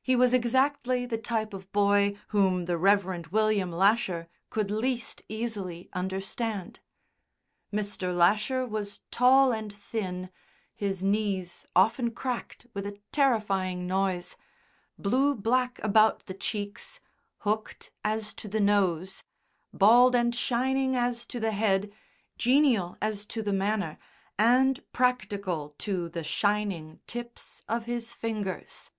[0.00, 3.30] He was exactly the type of boy whom the Rev.
[3.30, 6.80] William Lasher could least easily understand.
[7.70, 8.16] Mr.
[8.16, 10.30] Lasher was tall and thin
[10.74, 14.36] (his knees often cracked with a terrifying noise),
[14.98, 16.98] blue black about the cheeks
[17.40, 19.22] hooked as to the nose,
[19.74, 21.92] bald and shining as to the head,
[22.38, 23.98] genial as to the manner,
[24.38, 28.90] and practical to the shining tips of his fingers.